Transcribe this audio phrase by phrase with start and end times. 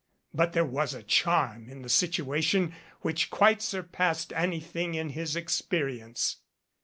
[0.33, 6.37] But there was a charm in the situation which quite surpassed anything in his experience.